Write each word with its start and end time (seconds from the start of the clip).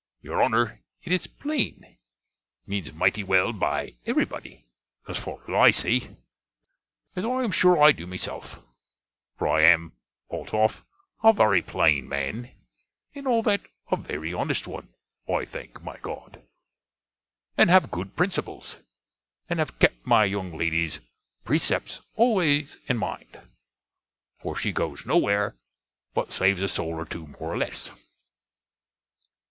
Your 0.23 0.41
Honner, 0.41 0.81
it 1.03 1.11
is 1.11 1.27
plane, 1.27 1.99
means 2.65 2.91
mighty 2.91 3.23
well 3.23 3.53
by 3.53 3.97
every 4.07 4.25
body, 4.25 4.65
as 5.07 5.19
far 5.19 5.37
as 5.43 5.49
I 5.53 5.69
see. 5.69 6.17
As 7.15 7.23
I 7.23 7.43
am 7.43 7.51
sure 7.51 7.79
I 7.79 7.91
do 7.91 8.07
myself; 8.07 8.57
for 9.37 9.47
I 9.47 9.61
am, 9.61 9.93
althoff 10.31 10.83
a 11.23 11.31
very 11.33 11.61
plane 11.61 12.09
man, 12.09 12.49
and 13.13 13.27
all 13.27 13.43
that, 13.43 13.61
a 13.91 13.95
very 13.95 14.33
honnest 14.33 14.65
one, 14.65 14.91
I 15.31 15.45
thank 15.45 15.83
my 15.83 15.97
God. 15.97 16.41
And 17.55 17.69
have 17.69 17.91
good 17.91 18.15
principels, 18.15 18.77
and 19.51 19.59
have 19.59 19.77
kept 19.77 20.03
my 20.03 20.25
young 20.25 20.57
lady's 20.57 20.99
pressepts 21.45 22.01
always 22.15 22.75
in 22.87 22.97
mind: 22.97 23.39
for 24.39 24.55
she 24.55 24.71
goes 24.71 25.05
no 25.05 25.17
where, 25.17 25.59
but 26.15 26.33
saves 26.33 26.63
a 26.63 26.67
soul 26.67 26.95
or 26.95 27.05
two, 27.05 27.27
more 27.27 27.53
or 27.53 27.57
less. 27.59 27.91